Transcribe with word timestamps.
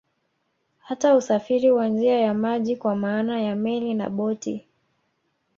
Hata 0.79 1.15
usafiri 1.15 1.71
wa 1.71 1.87
njia 1.87 2.19
ya 2.19 2.33
maji 2.33 2.75
kwa 2.77 2.95
maana 2.95 3.41
ya 3.41 3.55
Meli 3.55 3.93
na 3.93 4.09
boti 4.09 4.67